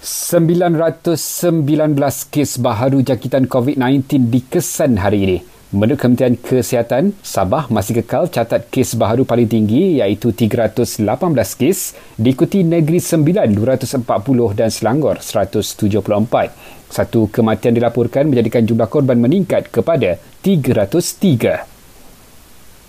919 0.00 1.12
kes 2.32 2.56
baharu 2.56 3.04
jangkitan 3.04 3.44
COVID-19 3.44 4.32
dikesan 4.32 4.96
hari 4.96 5.28
ini. 5.28 5.38
Menurut 5.76 6.00
Kementerian 6.00 6.40
Kesihatan, 6.40 7.12
Sabah 7.20 7.68
masih 7.68 8.00
kekal 8.00 8.32
catat 8.32 8.64
kes 8.72 8.96
baharu 8.96 9.28
paling 9.28 9.44
tinggi 9.44 10.00
iaitu 10.00 10.32
318 10.32 11.04
kes 11.36 12.00
diikuti 12.16 12.64
Negeri 12.64 12.96
Sembilan 12.96 13.52
240 13.52 14.56
dan 14.56 14.72
Selangor 14.72 15.20
174. 15.20 16.88
Satu 16.88 17.28
kematian 17.28 17.76
dilaporkan 17.76 18.24
menjadikan 18.24 18.64
jumlah 18.64 18.88
korban 18.88 19.20
meningkat 19.20 19.68
kepada 19.68 20.16
303. 20.40 21.79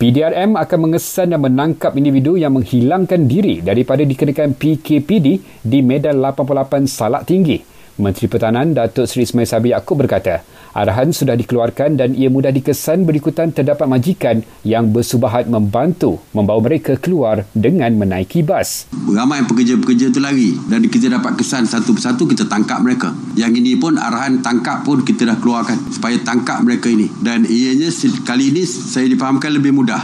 PDRM 0.02 0.58
akan 0.58 0.90
mengesan 0.90 1.30
dan 1.30 1.38
menangkap 1.38 1.94
individu 1.94 2.34
yang 2.34 2.58
menghilangkan 2.58 3.22
diri 3.30 3.62
daripada 3.62 4.02
dikenakan 4.02 4.58
PKPD 4.58 5.26
di 5.62 5.78
Medan 5.78 6.18
88 6.18 6.90
Salak 6.90 7.22
Tinggi. 7.22 7.62
Menteri 8.02 8.26
Pertahanan 8.26 8.74
Datuk 8.74 9.06
Seri 9.06 9.22
Ismail 9.22 9.46
Sabri 9.46 9.70
Yaakob 9.70 10.02
berkata, 10.02 10.42
arahan 10.72 11.12
sudah 11.12 11.36
dikeluarkan 11.36 12.00
dan 12.00 12.16
ia 12.16 12.32
mudah 12.32 12.52
dikesan 12.52 13.04
berikutan 13.04 13.52
terdapat 13.52 13.84
majikan 13.88 14.40
yang 14.64 14.92
bersubahat 14.92 15.48
membantu 15.48 16.20
membawa 16.32 16.60
mereka 16.64 16.96
keluar 16.96 17.44
dengan 17.52 17.92
menaiki 17.96 18.40
bas. 18.44 18.88
Ramai 18.92 19.44
pekerja-pekerja 19.44 20.12
itu 20.12 20.20
lari 20.20 20.56
dan 20.68 20.84
kita 20.88 21.12
dapat 21.12 21.36
kesan 21.36 21.68
satu 21.68 21.92
persatu 21.92 22.24
kita 22.24 22.48
tangkap 22.48 22.80
mereka. 22.80 23.12
Yang 23.36 23.64
ini 23.64 23.72
pun 23.76 24.00
arahan 24.00 24.40
tangkap 24.40 24.84
pun 24.84 25.04
kita 25.04 25.28
dah 25.28 25.38
keluarkan 25.40 25.78
supaya 25.92 26.16
tangkap 26.20 26.64
mereka 26.64 26.88
ini. 26.88 27.08
Dan 27.20 27.44
ianya 27.44 27.92
kali 28.24 28.52
ini 28.52 28.64
saya 28.64 29.08
difahamkan 29.08 29.52
lebih 29.52 29.76
mudah. 29.76 30.00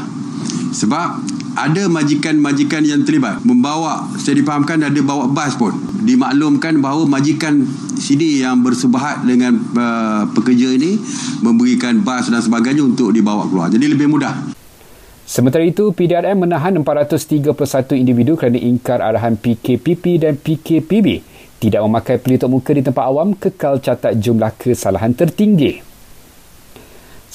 Sebab 0.69 1.38
ada 1.67 1.91
majikan-majikan 1.91 2.87
yang 2.87 3.03
terlibat. 3.03 3.43
Membawa 3.43 4.07
saya 4.21 4.39
dipahamkan 4.39 4.79
ada 4.87 5.01
bawa 5.03 5.27
bas 5.27 5.59
pun. 5.59 5.75
Dimaklumkan 6.07 6.79
bahawa 6.79 7.09
majikan 7.09 7.67
sini 7.99 8.45
yang 8.47 8.63
bersebahat 8.63 9.27
dengan 9.27 9.59
uh, 9.75 10.23
pekerja 10.31 10.71
ini 10.77 11.01
memberikan 11.43 11.99
bas 12.07 12.31
dan 12.31 12.39
sebagainya 12.39 12.87
untuk 12.87 13.11
dibawa 13.11 13.49
keluar. 13.51 13.69
Jadi 13.73 13.87
lebih 13.91 14.07
mudah. 14.07 14.55
Sementara 15.29 15.61
itu, 15.61 15.93
PDRM 15.93 16.49
menahan 16.49 16.73
431 16.81 17.53
individu 18.01 18.33
kerana 18.39 18.57
ingkar 18.57 19.05
arahan 19.05 19.37
PKPP 19.37 20.25
dan 20.25 20.41
PKPB 20.41 21.21
tidak 21.59 21.85
memakai 21.85 22.17
pelitup 22.23 22.49
muka 22.49 22.71
di 22.71 22.87
tempat 22.87 23.05
awam 23.05 23.35
kekal 23.35 23.83
catat 23.83 24.15
jumlah 24.17 24.55
kesalahan 24.57 25.13
tertinggi. 25.13 25.88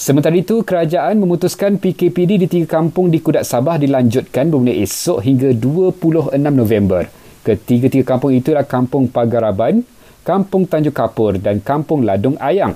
Sementara 0.04 0.36
itu, 0.36 0.68
kerajaan 0.68 1.16
memutuskan 1.16 1.80
PKPD 1.80 2.36
di 2.36 2.48
tiga 2.52 2.76
kampung 2.76 3.08
di 3.08 3.24
Kudat 3.24 3.48
Sabah 3.48 3.80
dilanjutkan 3.80 4.52
bermula 4.52 4.76
esok 4.76 5.24
hingga 5.24 5.56
26 5.56 6.44
November. 6.44 7.08
Ketiga-tiga 7.40 8.04
kampung 8.04 8.36
itu 8.36 8.52
adalah 8.52 8.68
Kampung 8.68 9.08
Pagaraban, 9.08 9.88
Kampung 10.28 10.68
Tanjung 10.68 10.92
Kapur 10.92 11.40
dan 11.40 11.64
Kampung 11.64 12.04
Ladung 12.04 12.36
Ayang. 12.44 12.76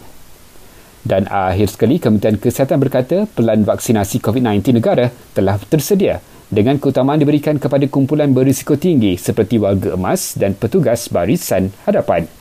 Dan 1.04 1.28
akhir 1.28 1.76
sekali, 1.76 2.00
Kementerian 2.00 2.40
Kesihatan 2.40 2.80
berkata 2.80 3.28
pelan 3.28 3.68
vaksinasi 3.68 4.24
COVID-19 4.24 4.80
negara 4.80 5.12
telah 5.36 5.60
tersedia 5.60 6.24
dengan 6.48 6.80
keutamaan 6.80 7.20
diberikan 7.20 7.60
kepada 7.60 7.84
kumpulan 7.92 8.32
berisiko 8.32 8.80
tinggi 8.80 9.20
seperti 9.20 9.60
warga 9.60 10.00
emas 10.00 10.32
dan 10.40 10.56
petugas 10.56 11.12
barisan 11.12 11.76
hadapan. 11.84 12.37